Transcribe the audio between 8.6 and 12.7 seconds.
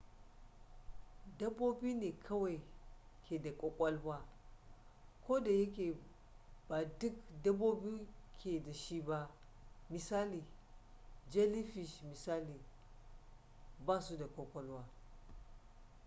da shi ba; misali jellyfish misali